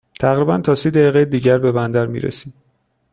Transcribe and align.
تقریباً 0.19 0.57
تا 0.57 0.75
سی 0.75 0.91
دقیقه 0.91 1.25
دیگر 1.25 1.57
به 1.57 1.71
بندر 1.71 2.05
می 2.05 2.19
رسیم. 2.19 2.53